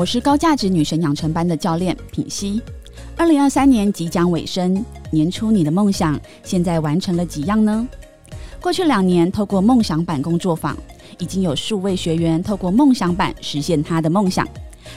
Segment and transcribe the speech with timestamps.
[0.00, 2.58] 我是高价值女神养成班的教练品熙。
[3.18, 7.86] 二零二三年即将尾声，年初你的梦想现在完成了几样呢？
[8.62, 10.74] 过去两年，透过梦想版工作坊，
[11.18, 14.48] 已经有数位学员透过梦想版实现他的梦想，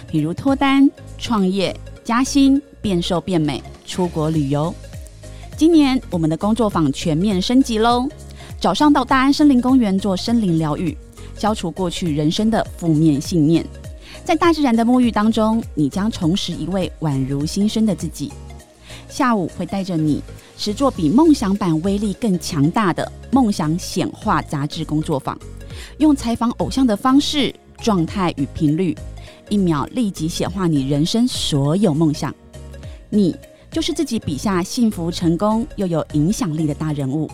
[0.07, 4.73] 比如脱单、创业、加薪、变瘦变美、出国旅游。
[5.57, 8.07] 今年我们的工作坊全面升级喽！
[8.57, 10.97] 早上到大安森林公园做森林疗愈，
[11.37, 13.65] 消除过去人生的负面信念。
[14.25, 18.31] 在大自然的沐浴当中，你将重拾一位宛如新生的自己。
[19.09, 20.23] 下午会带着你
[20.57, 25.37] 实做比梦想版威力更强大的梦想显化杂志工作坊，
[25.97, 28.97] 用采访偶像的方式、状态与频率，
[29.49, 32.33] 一秒立即显化你人生所有梦想。
[33.09, 33.35] 你
[33.69, 37.29] 就是自己笔下幸福、成功又有影响力的大人物。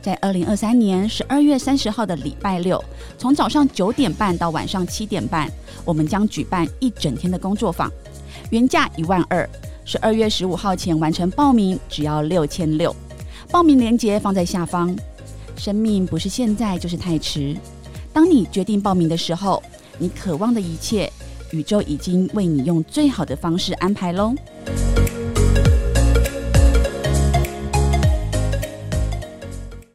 [0.00, 2.82] 在二零二三年十二月三十号的礼拜六，
[3.16, 5.50] 从早上九点半到晚上七点半，
[5.84, 7.90] 我们将举办一整天的工作坊，
[8.50, 9.48] 原价一万二，
[9.84, 12.94] 十二月十五号前完成报名只要六千六。
[13.50, 14.94] 报名链接放在下方。
[15.56, 17.56] 生命不是现在就是太迟，
[18.12, 19.60] 当你决定报名的时候，
[19.98, 21.12] 你渴望的一切，
[21.50, 24.32] 宇宙已经为你用最好的方式安排喽。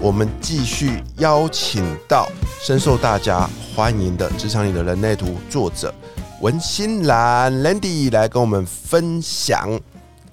[0.00, 2.26] 我们继续邀请到
[2.62, 5.94] 深受大家欢迎的《职场里的人类图》作者
[6.40, 9.78] 文心兰 Landy 来跟我们分享，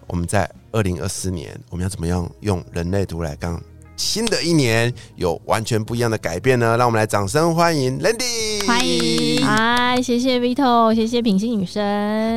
[0.08, 3.62] 我们在二零二四年我们要怎么样用人类图来刚
[3.98, 6.76] 新的一年有完全不一样的改变呢？
[6.78, 11.82] 让我们来掌声欢迎 Landy，欢迎嗨，谢谢 Vito，谢谢品心女生。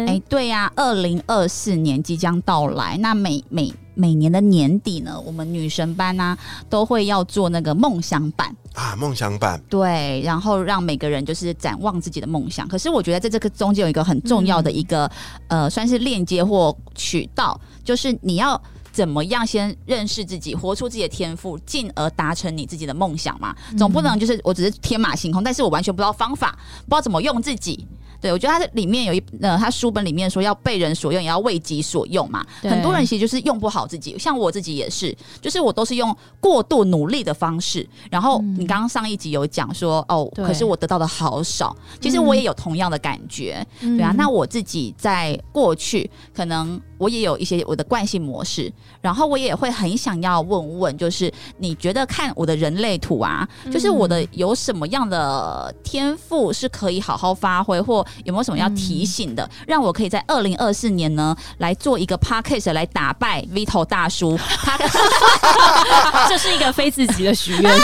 [0.07, 6.37] 哎，对呀、二零二四年即将到来，那每每每年的年底呢，我们女神班呢、
[6.71, 12.69] 都会要做那个梦想版，啊，梦想版对，然后让每个人就是展望自己的梦想。
[12.69, 15.11] 可是我觉得在这个中间有一个很重要的一个、
[15.49, 18.61] 呃，算是链接或渠道，就是你要。
[18.99, 23.55] 怎么样先认识自己，活出自己的天赋，进而达成你自己的梦想嘛？
[23.79, 27.87] 总不能就是我只是天马行空，但是我完全不知道方法，不知道怎么用自己。
[28.21, 32.45] 对，我觉得它里面有一呃，他书本里面说要被人所用，也要为己所用嘛。
[32.63, 37.89] 很多人其实就是用不好自己，像我自己也是，就是我都是用过度努力的方式。
[38.11, 41.77] 然后你刚刚上一集有讲说，哦，可是我得到的好少。
[42.01, 44.13] 其实我也有同样的感觉，对啊。
[44.19, 48.71] 那我自己在过去可能我也有一些我的惯性模式，
[49.01, 64.77] 然后我也会很想要问问，就是你觉得看我的人类图啊，就是我的有什么样的天赋是可以好好发挥，或有没有什么要提醒的，让我可以在二零二四年呢来做一个 podcast 来打败 Vito 大叔，他
[66.29, 67.63] 这是一个非自己的许愿。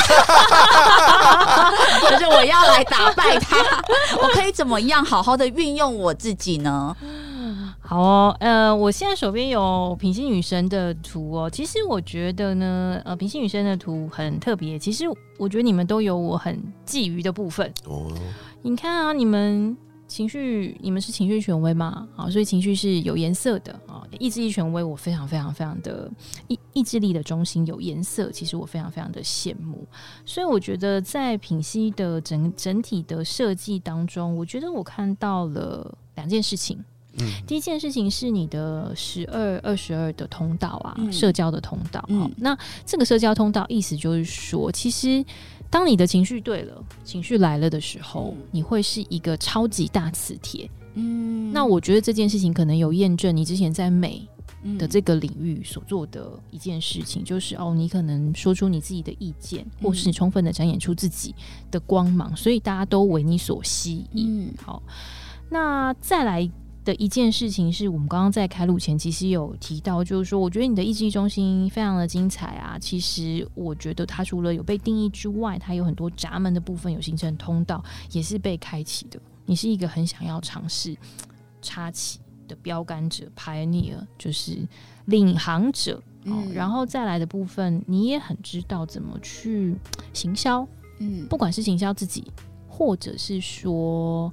[2.11, 3.57] 就是我要来打败他，
[4.21, 6.95] 我可以怎么样好好的运用我自己呢？
[7.87, 11.51] 好哦，呃，我现在手边有平行女神的图哦。
[11.51, 14.79] 其实我觉得呢，呃，平行女神的图很特别。
[14.79, 15.05] 其实
[15.37, 16.57] 我觉得你们都有我很
[16.87, 17.71] 觊觎的部分。
[17.85, 18.11] 哦，
[18.63, 19.77] 你看啊，你们
[20.09, 22.09] 情绪，你们是情绪权威嘛？
[22.17, 24.03] 啊，所以情绪是有颜色的啊。
[24.19, 26.11] 意志力权威，我非常非常非常的
[26.49, 29.87] 意意志力的中心有颜色，其实我非常非常的羡慕。
[30.25, 36.83] 所以我觉得在品析的整整体的设计当中，我觉得我看到了两件事情。
[37.21, 37.27] 嗯。
[37.47, 41.13] 第一件事情是你的十二二十二的通道啊，嗯。
[41.13, 42.05] 社交的通道。
[42.09, 42.23] 嗯。
[42.23, 45.25] 嗯，那这个社交通道意思就是说，其实
[45.71, 50.71] 当你的情绪对了，情绪来了的时候，你会是一个超级大磁铁。
[50.95, 51.53] 嗯。
[51.53, 54.27] 那我觉得这件事情可能有验证你之前在美
[54.63, 54.79] 嗯。
[54.79, 61.35] 的这个领域所做的一件事情，就是哦，你可能说出你自己的意见，或是你充分的展演出自己
[61.71, 64.49] 的光芒，所以大家都为你所吸引。
[64.49, 64.55] 嗯。
[64.65, 64.83] 好，
[65.51, 66.51] 那再来
[66.85, 72.79] 的一件事情是我们刚刚在开录前其实有提到，就是说，我觉得你的意志力中心非常的精彩啊。
[72.79, 77.83] 其实我觉得它除了有被定义之外，它有很多闸门的部分有形成通道，
[78.13, 79.19] 也是被开启的。
[79.47, 80.97] 你是一个很想要尝试
[81.63, 84.59] 插旗的标杆者 （pioneer），就是
[85.07, 85.97] 领航者。
[85.97, 89.77] 哦嗯，然后再来的部分，你也很知道怎么去
[90.15, 90.67] 行销，
[90.99, 92.25] 嗯不管是行销自己，
[92.67, 94.33] 或者是说，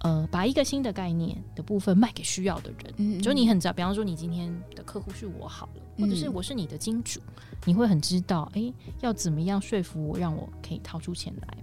[0.00, 2.94] 呃，把一个新的概念的部分卖给需要的人。
[2.98, 7.20] 嗯就你很知道，比方说你今天的客户是我好了，或者是嗯我是你的金主，
[7.64, 11.58] 你会很知道，诶，要怎么样说服我，让我可以掏出钱来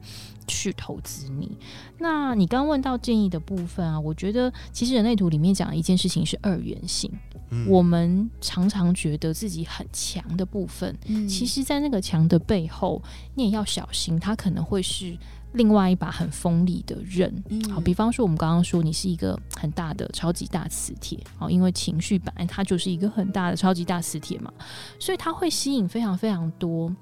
[0.48, 1.58] 去投资你。
[1.98, 7.12] 那你刚问到建议的部分啊，我觉得其实人类图里面讲的一件事情是二元性。
[7.52, 13.00] 嗯我们常常觉得自己很强的部分，嗯其实，在那个强的背后，
[13.36, 15.16] 你也要小心，它可能会是
[15.56, 17.34] 另外一把很锋利的刃。
[17.50, 24.54] 嗯好，比方说我们刚刚说你是一个很大的超级大磁铁，好，因为情绪本来它就是一个很大的超级大磁铁嘛，
[25.00, 26.94] 所以它会吸引非常非常多。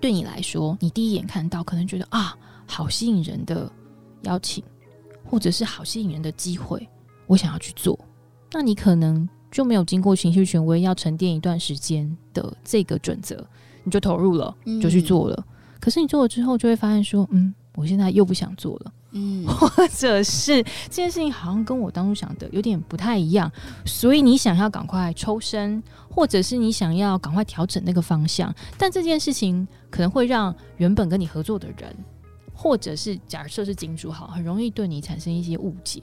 [0.00, 2.36] 对你来说，你第一眼看到可能觉得啊，
[2.66, 3.70] 好吸引人的
[4.22, 4.62] 邀请，
[5.24, 6.86] 或者是好吸引人的机会，
[7.26, 7.98] 我想要去做，
[8.52, 13.42] 那你可能就没有经过情绪权威要沉淀一段时间的这个准则，
[13.84, 15.46] 你就投入了，嗯就去做了。
[15.80, 18.92] 可是你做了之后，就会发现说，嗯，我现在又不想做了。
[19.12, 23.50] 嗯 或者是这件事情好像跟我当初想的有点不太一样，
[23.86, 31.96] 所以你想要赶快抽身，或者是你想要赶快调整那个方向，但这件事情可能会让原本跟你合作的人，
[32.52, 36.02] 或者是假设是金主好，很容易对你产生一些误解，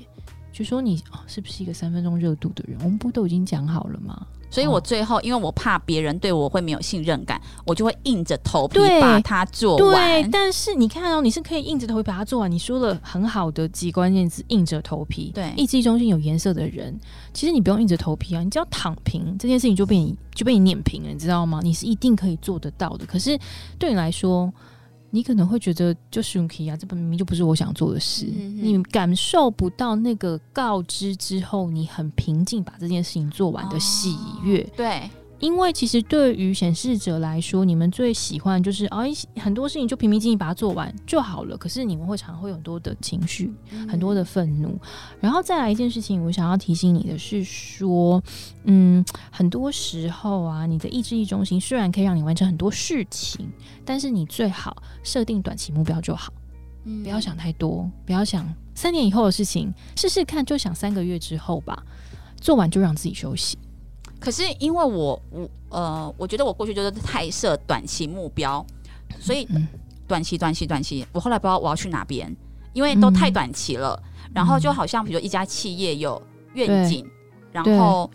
[0.51, 2.79] 就说你哦是不是一个三分钟热度的人？
[2.79, 4.25] 我们不都已经讲好了吗？
[4.53, 10.29] 所以我最后，因为我怕别人对我会没有信任感，我就会硬着头皮把它做对，完。
[10.29, 12.51] 但是你看哦，你是可以硬着头皮把它做完。
[12.51, 15.31] 你说了很好的几关键字，硬着头皮。
[15.33, 16.95] 对意志力中心有颜色的人，
[17.33, 21.59] 其实你不用硬着头皮啊，你只要躺平，这件事情就被你就被你碾平了，你知道吗？
[21.63, 23.07] 你是一定可以做得到的。
[23.07, 23.35] 可是
[23.79, 24.53] 对你来说，
[25.15, 28.25] 你可能会觉得就是用 k 啊，这本明明就不是我想做的事。
[28.35, 34.67] 嗯你感受不到那个告知之后，你很平静把这件事情做完的喜悦。
[34.75, 35.07] 对，
[35.43, 41.57] 因为其实对于显示者来说，你们最喜欢就是啊、一很多事情就平平静静把它做完就好了。
[41.57, 43.53] 可是你们会常会有很多的情绪，
[43.89, 44.79] 很多的愤怒。
[45.19, 48.23] 然后再来一件事情，我想要提醒你的是说，
[48.63, 53.51] 嗯，很多时候啊，你的意志力中心虽然可以让你完成很多事情，
[53.83, 56.31] 但是你最好设定短期目标就好，
[56.85, 61.83] 嗯不要想太多，不要想三年以后的事情，试试看，就想三个月之后吧。
[62.39, 63.57] 做完就让自己休息。
[64.23, 68.65] 可是因为我我呃，我觉得我过去就是太设短期目标，
[69.19, 69.67] 所以嗯
[70.07, 72.33] 短期短期短期，我后来不知道我要去哪边，
[72.71, 74.01] 因为都太短期了。
[74.33, 76.21] 然后就好像比如一家企业有
[76.53, 77.05] 愿景，
[77.51, 78.09] 然后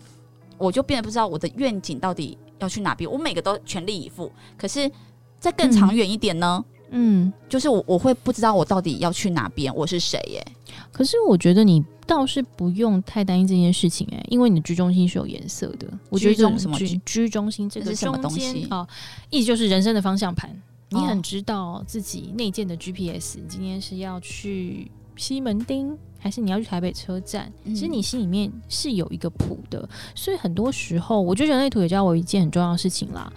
[0.57, 3.09] 我就变得不知道我的愿景到底要去哪边。
[3.09, 4.91] 我每个都全力以赴，可是
[5.39, 10.45] 再更长远一点呢，嗯，就是我我会不知道我到底要去哪边，我是谁耶？
[10.91, 15.87] 可是我觉得你倒是不用太担心这件事情哎、因为你的居中心是有颜色的。
[16.09, 18.87] 我觉得居中这种什么居居中心这个什么东西哦，
[19.29, 20.49] 意思就是人生的方向盘。
[20.89, 27.51] 你哦很知道自己内建的 GPS，你今天是要去西门町，还是你要去台北车站？
[27.63, 33.31] 嗯其实你心里面是有一个谱的，所以很多时候，我觉得人类图也教我一件很重要的事情啦：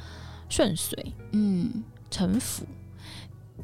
[0.48, 1.12] 顺遂。
[1.32, 2.64] 嗯臣服。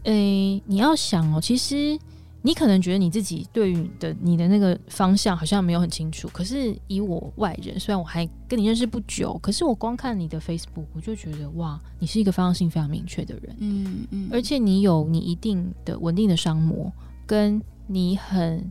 [0.04, 1.98] 诶、你要想哦，其实
[2.42, 16.92] 你可能觉得你自己对于你的你的那个方向好像没有很清楚，可是以我外人，虽然我还跟你认识不久，可是我光看你的 Facebook，我就觉得哇，你是一个方向性非常明确的人，嗯嗯而且你有你一定的稳定的商模，
[17.26, 18.70] 跟你很。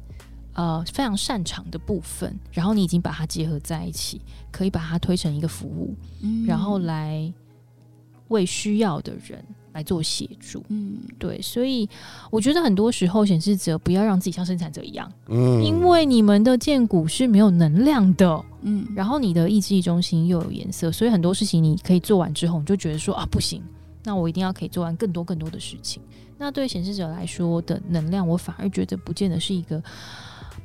[0.59, 4.19] 呃，非常擅长的部分，然后你已经把它结合在一起，
[4.49, 7.31] 可以把它推成一个服务，嗯然后来
[8.29, 9.45] 为需要的人
[9.77, 10.63] 来做协助。
[10.69, 11.87] 嗯对，所以
[12.31, 23.61] 我觉得很多时候显示者不要让自己像生产者一样，嗯因为你们的建股是没有能量的，嗯然后你的意志力中心又有颜色，所以很多事情你可以做完之后，你就觉得说啊不行，
[24.03, 26.01] 那我一定要可以做完更多更多的事情。
[26.39, 29.81] 那对显示者来说的能量，我反而觉得不见得是一个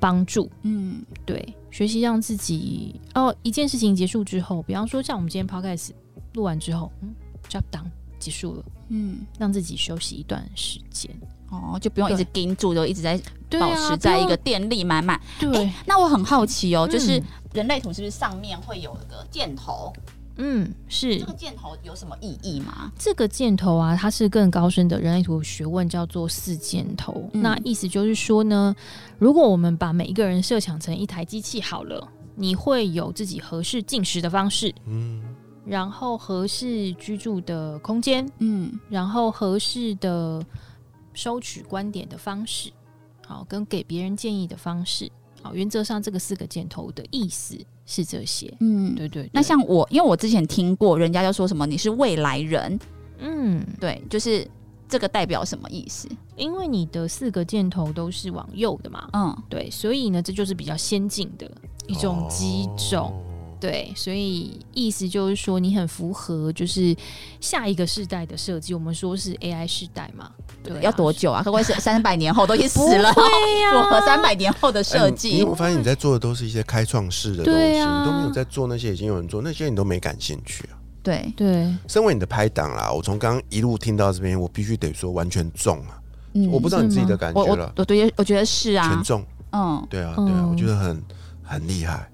[0.00, 0.50] 帮助。
[0.62, 5.90] 嗯对，学习让自己哦，一件事情结束之后，比方说像我们今天 podcast
[6.34, 7.14] 录完之后，嗯
[7.48, 7.90] ，job done
[8.22, 11.10] 结束了，嗯让自己休息一段时间。
[11.50, 15.20] 哦，就不用一直盯住，就一直在保持在一个电力满满。
[15.38, 19.92] 对，那我很好奇哦，就是嗯人类图是不是上面会有一个箭头？
[20.36, 22.90] 嗯，是这个箭头有什么意义吗？
[22.98, 27.28] 这个箭头啊，它是更高深的人类图学问，叫做四箭头。
[27.34, 28.74] 嗯那意思就是说呢，
[29.18, 35.22] 如果我们把每一个人设想成一台机器好了，你会有自己合适进食的方式，嗯
[35.64, 40.44] 然后合适居住的空间，嗯然后合适的
[41.12, 42.70] 收取观点的方式，
[43.26, 48.52] 好，跟给别人建议的方式，好，原则上这个四个箭头的意思是这些。
[48.60, 48.94] 嗯。
[48.96, 52.78] 对对对那像我，因为我之前听过人家就说什么你是未来人，
[53.18, 54.46] 嗯对，就是
[54.88, 56.08] 这个代表什么意思？
[56.36, 61.48] 因为你的四个箭头都是往右的嘛，嗯，对，所以呢，这就是比较先进的
[61.86, 63.12] 一种机种。
[63.12, 63.28] 哦
[63.62, 66.94] 对，所以意思就是说，你很符合就是
[67.40, 68.74] 下一个世代的设计。
[68.74, 70.32] 我们说是 AI 世代嘛，
[70.64, 71.38] 对啊、要多久啊？
[71.46, 73.12] 会不会是三百年后都已经死了？
[73.14, 80.74] 符合三百年后的设计有没有发现你在做的都是一些开创式的东西，啊你都没有在做那些已经有人做，那些你都没感兴趣啊。
[81.00, 86.02] 对，对，身为你的拍档啦，我从刚刚一路听到这边，我必须得说完全中啊！
[86.34, 91.00] 嗯我不知道你自己的感我我觉了，我觉得我觉得是啊全，中，嗯，对啊，对啊，嗯我觉得很
[91.44, 92.08] 很厉害。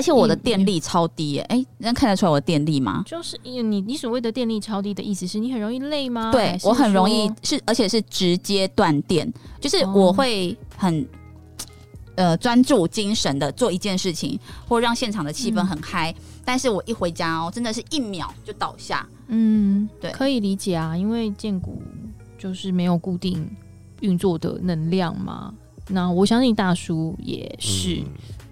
[0.00, 3.02] 而且我的电力超低耶，哎、能看得出来我的电力吗？
[3.06, 6.32] 就是你你所谓的电力超低的意思是你很容易累吗？
[6.32, 9.30] 对我很容易是，而且是直接断电，
[9.60, 11.06] 就是哦我会很。
[12.16, 14.38] 呃，专注精神的做一件事情，
[14.68, 16.14] 或让现场的气氛嗯很嗨、
[16.44, 19.08] 但是我一回家哦，真的是一秒就倒下。
[19.28, 21.80] 嗯，对可以理解啊，因为建股
[22.36, 23.48] 就是没有固定
[24.00, 25.54] 运作的能量嘛。
[25.88, 28.04] 那我相信大叔也是，嗯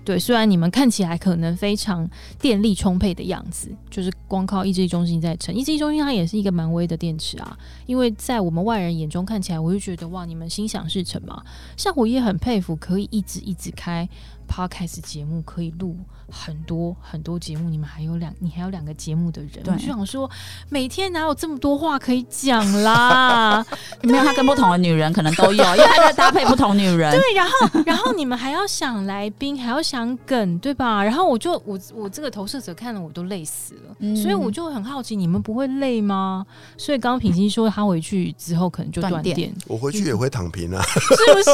[0.09, 2.09] 对，虽然你们看起来可能非常
[2.41, 7.59] 电力充沛的样子，就是光靠意志力中心在撑，意志力中心它也是一个蛮微的电池啊。
[7.85, 11.43] 因为在我们外人眼中看起来，我就觉得哇，你们心想事成嘛。
[11.77, 14.09] 像我也很佩服，可以一直一直开
[14.49, 15.97] podcast 节目，可以录
[16.31, 20.29] 很多很多节目，你们还有两，你还有两个节目的人，我就想说，
[20.69, 23.65] 每天哪有这么多话可以讲啦？
[24.03, 27.13] 没有，他跟不同的女人可能都有，因为他在搭配不同女人。
[27.19, 31.05] 对，然后然后你们还要想来宾，还要想梗，对吧？
[31.05, 36.47] 然后我就我我这个投射者看了我都累死了，嗯所以我就很好奇，你们不会累吗？
[36.77, 40.83] 所以刚刚品心说他回去之后可能就断电，我回去也会躺平啊。
[40.83, 41.51] 是不是？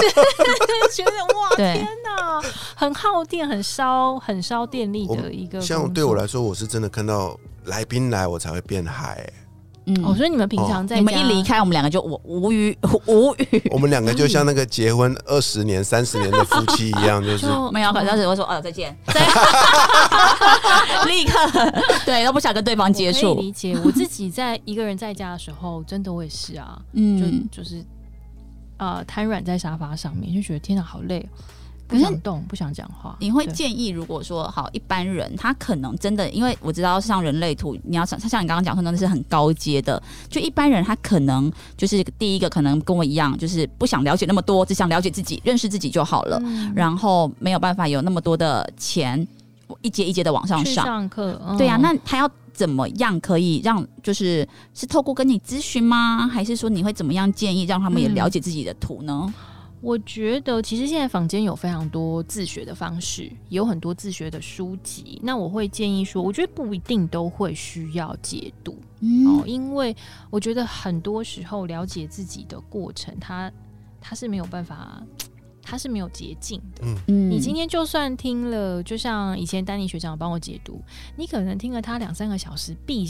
[0.95, 2.41] 觉得哇，天哪，
[2.85, 5.59] 很耗电，很烧，很烧电力的一个。
[5.61, 9.33] 像对我来说，我是真的看到来宾来，我才会变嗨、欸
[9.87, 10.05] 嗯。
[10.05, 12.77] 哦，所以你们平常在你们一离开，我们两个就无无语
[13.07, 13.69] 无语。
[13.73, 17.47] 我们两个就像那个结婚二十年、三十年的夫妻一样，就是。
[17.47, 18.95] 就 没有，可能只会说哦再见，
[21.07, 21.39] 立刻。
[22.05, 23.35] 对都不想跟对方接触。
[23.37, 27.83] 理解，我自己在一个人在家的时候，真的我也是啊，就嗯，就就是
[28.77, 31.29] 呃瘫软在沙发上面，就觉得天哪，好累哦，
[31.87, 33.17] 不想动，不想讲话。
[33.21, 49.27] 你会建议，如果说好一般人，他可能真的，因为我知道像人类图，你要像像你刚刚讲说那是很高阶的，就一般人他可能就是第一个可能跟我一样，就是不想了解那么多，只想了解自己，认识自己就好了，嗯然后没有办法有那么多的钱
[49.83, 50.85] 一阶一阶的往上去上。
[50.85, 56.27] 上课，嗯对呀、那他要怎么样可以让就是是透过跟你咨询吗？
[56.27, 59.33] 还是说你会怎么样建议让他们也嗯了解自己的图呢？
[59.85, 65.21] 我觉得其实现在坊间有非常多自学的方式，也有很多自学的书籍。
[65.23, 69.95] 那我会建议说，我觉得不一定都会需要解读、嗯哦，因为
[70.31, 73.53] 我觉得很多时候了解自己的过程，它
[74.01, 75.03] 它是没有办法，
[75.63, 76.83] 它是没有捷径的。
[77.09, 80.81] 嗯你今天就算听了，就像以前丹尼学长帮我解读，
[81.15, 83.07] 你可能听了他两三个小时，必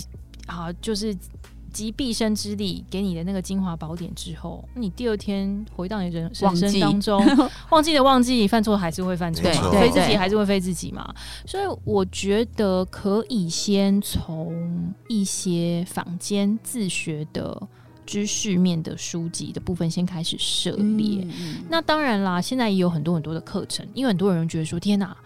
[0.46, 1.16] 啊就是
[1.74, 7.22] 集毕生之力给你的那个精华宝典之后，你第二天回到你人人生当中，
[7.70, 11.14] 忘记的忘记，犯错还是会犯错嘛，没错非自己还是会非自己嘛。
[11.44, 17.60] 所以我觉得可以先从一些坊间自学的
[18.06, 21.22] 知识面的书籍的部分先开始涉猎。
[21.24, 25.16] 嗯那当然啦，现在也有很多很多的课程，因为很多人觉得说，天哪，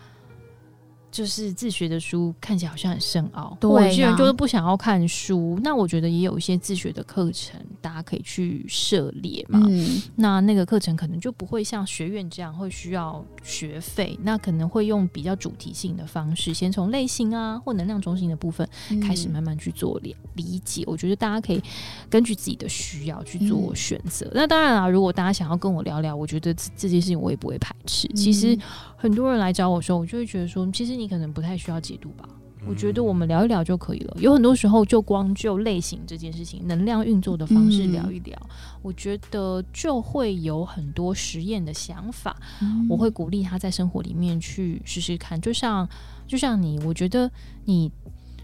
[1.10, 5.58] 就是自学的书看起来好像很深奥，对或有些人就是不想要看书。
[5.62, 9.62] 那我觉得也有一些自学的课程，大家可以去涉猎嘛。
[9.68, 20.84] 嗯那那个课程可能就不会像学院这样会需要学费，那可能会用比较主题性的方式，先从类型啊或能量中心的部分嗯开始慢慢去做理理解。
[20.86, 21.62] 我觉得大家可以
[22.10, 24.30] 根据自己的需要去做嗯选择。
[24.34, 28.06] 那当然啦，如果大家想要跟我聊聊，我觉得这这件事情我也不会排斥。
[28.08, 28.58] 嗯其实
[28.96, 32.28] 很多人来找我说，我就会觉得说，其实你可能不太需要解读吧。
[32.66, 34.16] 我觉得我们聊一聊就可以了。
[34.18, 38.36] 有很多时候，就光就类型这件事情、能量运作的方式嗯聊一聊，
[38.82, 42.36] 我觉得就会有很多实验的想法。
[42.60, 45.40] 嗯我会鼓励他在生活里面去试试看。
[45.40, 45.88] 就像
[46.26, 47.30] 就像你，我觉得
[47.64, 47.90] 你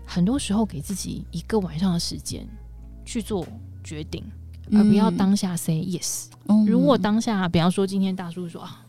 [0.06, 2.46] 很多时候给自己一个晚上的时间
[3.04, 3.44] 去做
[3.82, 4.22] 决定，
[4.72, 6.26] 而不要当下 say yes。
[6.46, 8.83] 嗯如果当下，比方说今天大叔说啊，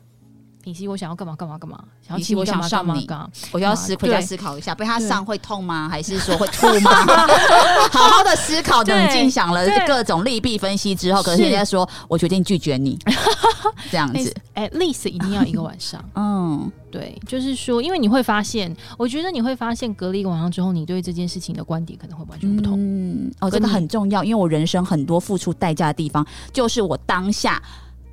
[0.65, 3.05] 品析我想要干嘛干嘛干嘛，想要我想上你。
[3.05, 5.87] 干嘛，我就要思回家思考一下，被他上会痛吗？
[5.87, 7.05] 还是说会吐吗？
[7.93, 12.97] 好好的思考，冷静想了各种利弊分析之后，可是是人家说我决定拒绝你，
[13.91, 16.03] 这样子，at least 一定要一个晚上。
[16.15, 22.73] 嗯，对，就是说，因为你会发现，我觉得你会发现，隔了一个晚上之后，你对这件事情的观点可能会完全不同。
[22.75, 27.61] 嗯，哦，这个很重要，因为我人生很多付出代价的地方，就是我当下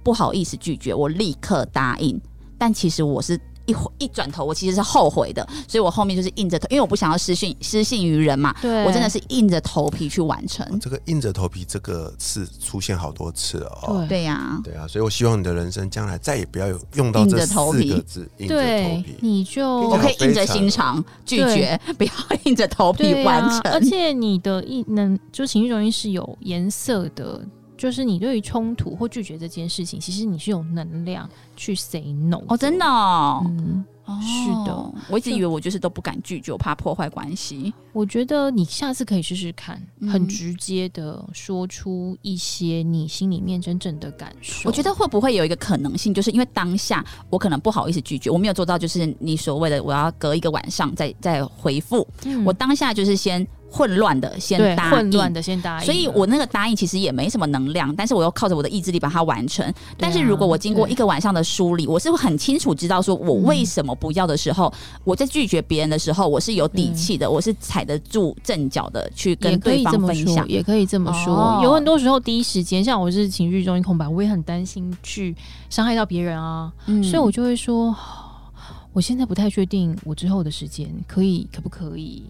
[0.03, 2.21] 不好意思拒绝，我立刻答应，
[2.63, 3.37] 但其实我是。
[3.65, 10.67] 一一转头，我其实是后悔的，所以我后面就是硬着头，因为我不想要失信失信于人嘛，对我真的是硬着头皮去完成。
[10.81, 13.99] 这个硬着头皮这个是出现好多次了哦。
[13.99, 17.55] 对对呀、对啊，所以我希望你的人生将来再也不要有用到这四
[17.85, 19.17] 个字“硬着头对皮，”。
[19.23, 23.81] 你就我可以硬着心肠拒绝， 不要硬着头皮对完啊，而。
[23.81, 27.41] 且你的一能就情绪容易是有颜色的，
[27.83, 34.21] 就是你对于冲突或拒绝这件事情，其实你是有能量去 say no 哦，真的、哦，嗯，哦。
[34.23, 37.75] 是的，我一直以为我就是都不敢拒绝，我怕破坏关系。
[37.93, 40.09] 我觉得你下次可以试试看，嗯。
[40.09, 44.69] 很直接的说出一些你心里面真正的感受。
[44.69, 52.45] 我觉得会不会有一个可能性，就是因为当下我可能不好意思拒绝，我没有做到，就是你所谓的我要隔一个晚上再再回复，嗯。
[52.45, 59.73] 我当下就是先混乱的先答应，混乱的先答应，所以我那个答应其实也没什么能量，但是我又靠着我的意志力把它完成。
[59.97, 64.71] 但是如果我经过一个晚上的梳理，我是会很清楚知道说我为什么不要的时候，
[65.05, 70.47] 我在拒绝别人的时候，我是有底气的，我是踩得住阵脚的去跟对方分享，。
[70.47, 71.35] 也可以这么说。
[71.35, 71.61] 哦。
[71.63, 75.35] 有很多时候第一时间，像我是情绪中心空白，我也很担心去
[75.71, 77.03] 伤害到别人啊，嗯。
[77.03, 77.97] 所以我就会说，
[78.93, 82.25] 我现在不太确定我之后的时间可以可不可以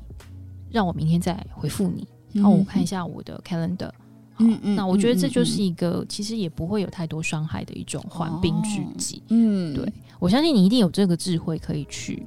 [0.72, 2.06] 让我明天再回复你。
[2.32, 3.90] 然后我看一下我的 calendar。
[4.38, 9.22] 嗯嗯那我觉得这就嗯是一个，其实也不会有太多伤害的一种缓兵之计。
[9.28, 9.86] 嗯对
[10.18, 12.26] 我相信你一定有这个智慧，可以去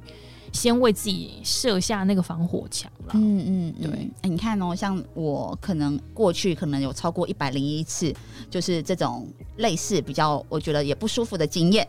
[0.52, 3.12] 先为自己设下那个防火墙了。
[3.14, 8.14] 嗯嗯，对嗯哎你看哦，像我可能过去可能有超过一百零一次，
[8.48, 9.26] 就是这种
[9.56, 11.86] 类似比较我觉得也不舒服的经验，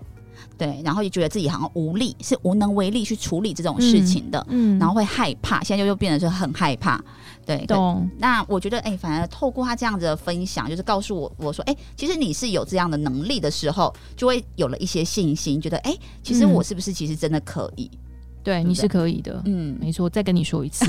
[0.58, 7.04] 对，然后就觉得自己好像无力，是无能为力去处理这种事情的，嗯然后会害怕，现在就又变得是很害怕，
[7.46, 17.90] 对，可懂，那我觉得，哎、反而透过他这样子的分享，就是告诉我，我说，哎、其实你是有这样的能力的时候，就会有了一些信心，觉得，哎、其实嗯我是不是其实真的可以？
[18.48, 19.42] 对，你是可以的。
[19.44, 20.86] 嗯，没错，再跟你说一次。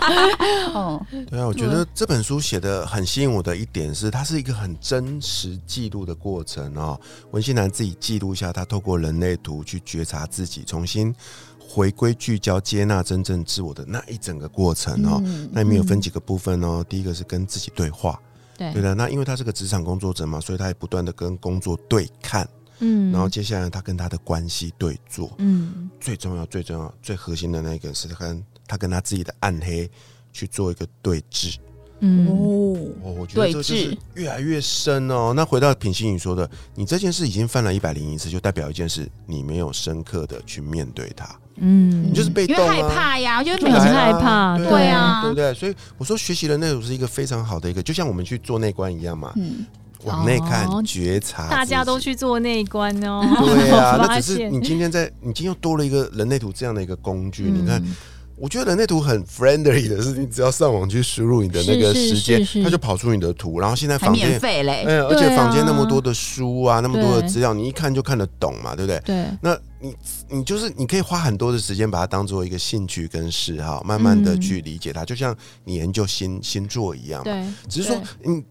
[0.72, 6.98] 哦， 对啊，我觉得这本书写的很吸引我的一点是，它是一个很真实记录的过程哦。
[7.32, 11.14] 文心兰自己记录下，他透过人类图去觉察自己，重新
[11.60, 15.20] 回归聚焦、接纳真正自我的那一整个过程哦。
[15.26, 18.18] 嗯那里面有分几个部分哦，第一个是跟自己对话，
[18.56, 18.94] 对对的。
[18.94, 22.48] 那因为他是个职场工作者嘛，所以他也不断的跟工作对看，
[22.80, 23.12] 嗯。
[23.12, 25.90] 然后接下来他跟他的关系对坐，嗯。
[26.00, 29.90] 最重要、最重要、最核心的那个是他跟他跟他自己的暗黑
[30.32, 31.56] 去做一个对峙。
[32.00, 32.26] 嗯。
[32.26, 32.32] 哦，
[33.02, 35.32] 哦，我觉得这就对是峙越来越深哦。
[35.34, 42.10] 那回到品心你说的，你这件事已经犯了一百零一次，就代表一件事，你没有深刻的去面对它，嗯。
[42.10, 42.46] 你就是被。
[42.46, 45.22] 害怕呀，我觉得就很每次害怕对对啊。
[45.22, 45.54] 对不对？
[45.54, 49.64] 所以我说学习的内容是一个非常好的一个，就像我们去做内观一样嘛，嗯，
[50.06, 51.96] 往内看、哦觉察，大家都。
[51.98, 53.22] 去做内观哦。
[53.44, 57.44] 对啊， 那只是你今天在，你今天又多了一个人类图这样的一个工具。
[57.44, 57.96] 你看，嗯
[58.38, 63.58] 我觉得人类图很 friendly 的是，你只要上网去输入你的那个时间它就跑出你的图。
[63.58, 69.00] 然后现在房间免费嘞，哎，而且房间啊那么多的书啊，那么多的资料，你一看就看得懂嘛，对不对？
[69.06, 69.96] 对，那你
[70.28, 77.32] 你就是你可以花很多的时间把它当做一个兴趣跟嗜好，慢慢的嗯去理解它，就像你研究星星座一样嘛。
[77.32, 78.44] 对，只是说对，你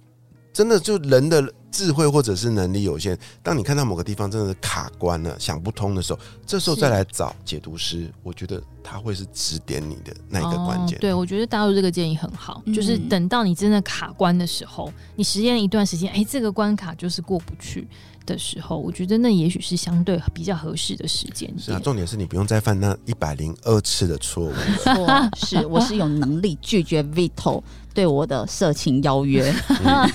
[0.56, 11.02] 真的就人的智慧或者是能力有限，当你看到某个地方真的是卡关了、想不通的时候，这时候再来找解读师，我觉得他会是指点你的那一个关键哦。。
[11.02, 17.86] 对，我觉得大陆这个建议很好，嗯就是等到你真的卡关的时候，你实验一段时间，哎，这个关卡就是过不去
[18.26, 24.54] 的时候，我觉得那也许是相对比较合适的时间是啊，重点是你不用再犯那一百零二次的错误。
[24.84, 25.08] 错，
[25.38, 27.62] 是我是有能力拒绝 Vito
[27.94, 29.54] 对我的色情邀约。
[29.84, 30.10] 嗯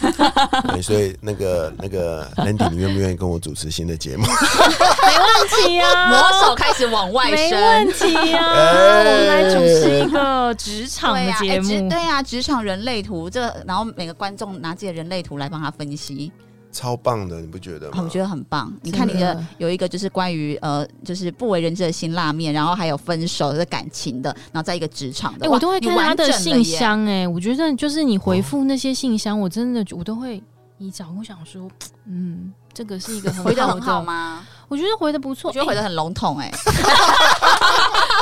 [0.69, 4.25] 对，所以那个那个 Landy，你愿不愿意跟我主持新的节目？
[4.25, 11.89] 没问题啊，魔手开始往外伸没伸，问题啊，哎 我们来主持一个职场的节哎职目。
[11.89, 16.31] 对呀、职场人类图这，然后每个观众拿自己的人类图来帮他分析，
[16.73, 18.01] 超棒的，你不觉得吗？
[18.03, 18.73] 我觉得很棒。
[18.83, 26.65] 你看你的的有一个就是关于呃，就是不为人知的辛辣面，然后还有分手的感情的，然后在一个职场的，我都会看他的信。
[26.65, 30.43] 箱、哎，我觉得就是你回复那些信箱，我真的我都会
[30.79, 31.07] 你找。
[31.19, 31.69] 我想说，
[32.07, 34.03] 嗯，这个是一个很回的很好？
[34.03, 34.47] 吗？
[34.69, 36.49] 我觉得回的不错，的我觉得回的很笼统哎、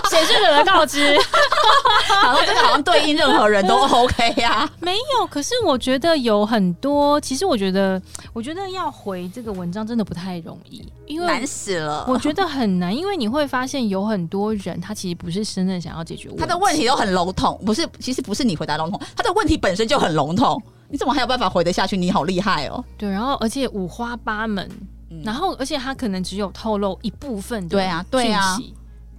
[0.09, 1.16] 谁是惹人告知？
[2.09, 8.01] 好像这个好像对应任何人都 OK 呀、 没有，可是我觉得有很多，其实我觉得，
[8.33, 12.05] 我觉得要回这个文章真的不太容易，因为难死了。
[12.09, 21.97] 我觉得很难，因为你会发现有很多人他其实不是真正想要解决问题，他的问题都很笼统，不是，其实不是你回答笼统，他的问题本身就很笼统，你怎么还有办法回得下去？
[21.97, 22.85] 你好厉害哦！
[22.97, 24.68] 对，然后而且五花八门，
[25.11, 28.59] 嗯然后而且他可能只有透露一部分的对啊对啊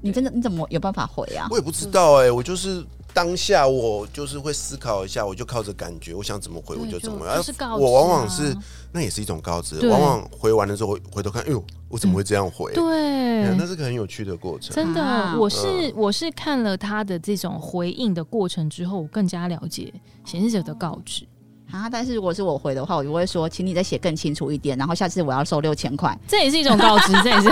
[0.02, 1.48] 你真的你怎么有办法回啊？
[1.50, 7.26] 我也不知道哎、我就是当下我就是会思考一下，我就靠着感觉，我想怎么回我就怎么回。
[7.26, 8.56] 就啊就是告知我往往啊是
[8.92, 12.72] 那也是一种告知，往往回完了之后回头看，哎呦，我怎么会这样回？
[12.74, 14.76] 对嗯，那是个很有趣的过程。
[14.76, 19.94] 真的，啊我是我是看了他的这种回应的过程之后，我更加了解
[20.26, 21.28] 显示者的告知。
[21.72, 21.90] 啊！
[21.90, 26.18] 但是如果是我回的话，我就会说，请你再写更清楚一点，然后下次我要收六千块。
[26.28, 27.50] 这也是一种告知，这也是，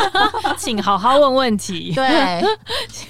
[0.56, 1.92] 请好好问问题。
[1.96, 2.42] 对，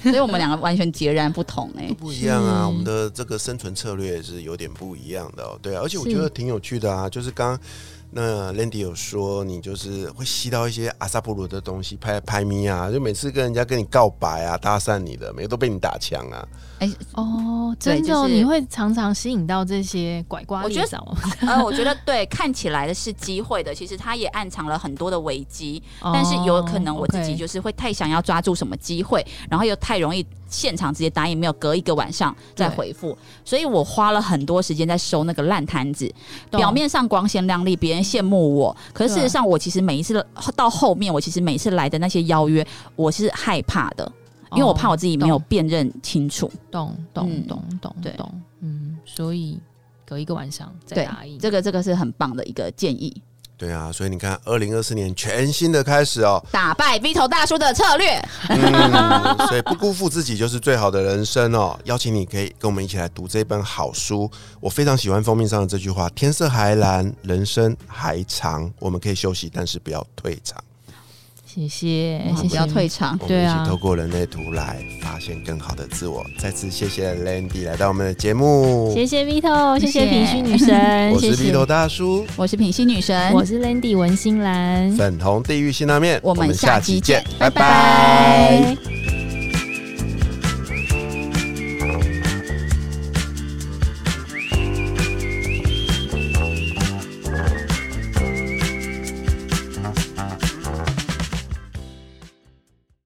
[0.03, 5.57] 所以我们两个完全截然不同哎、不一样啊，我们的这个生存策略是有点不一样的哦。
[5.61, 7.59] 对啊，而且我觉得挺有趣的啊，就是刚刚
[8.13, 16.45] 那 Landy 有说，你就是会吸到一些阿萨布鲁的东西，拍拍咪啊，就每次跟人家跟你告白啊、搭讪你的，每个都被你打枪啊。
[16.79, 21.03] 哎哦，对真的哦、就是你会常常吸引到这些拐瓜我觉得，
[21.47, 25.81] 呃，我觉得对，看起来的是机会的，其实它也暗藏了很多的危机。
[26.01, 36.13] 哦但是有可能我自己就是会太想要抓住什么机会，然后又太容易现场直接答应，没有隔一个晚上再回复，所以我花了很多时间在收那个烂摊子。
[36.51, 40.23] 表面上光鲜亮丽，别人羡慕我，可是事实上我其实每一次
[40.55, 44.11] 到后面，我其实每一次来的那些邀约，我是害怕的，
[44.51, 46.51] 因为我怕我自己没有辨认清楚。
[46.69, 48.11] 懂懂嗯懂懂对。
[48.13, 49.57] 懂，嗯，所以
[50.05, 53.21] 隔一个晚上再答应，这个这个是很棒的一个建议，
[53.61, 58.19] 对啊，所以你看，二零二四年全新的开始哦，打败 V 头大叔的策略。
[58.49, 61.79] 嗯，所以不辜负自己就是最好的人生哦。
[61.83, 64.27] 邀请你可以跟我们一起来读这本好书，
[64.59, 70.59] 我非常喜欢封面上的这句话：“天色还蓝，人生还长，我们可以休息，但是不要退场。
[71.53, 73.17] 谢谢谢谢，不要退场。
[73.21, 73.63] 我们一对啊。
[73.63, 76.25] 起透过人类图来发现更好的自我。
[76.39, 80.05] 再次谢谢 Landy 来到我们的节目，谢谢 Vito，谢谢。
[80.05, 87.49] 品虚女神， 我是 Vito 大叔，我是品心女神，我是 Landy 文心兰，粉红地狱辛拉面，我们下下集见拜。
[87.49, 89.00] 拜拜